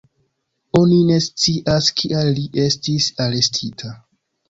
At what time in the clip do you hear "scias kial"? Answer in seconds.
1.27-2.35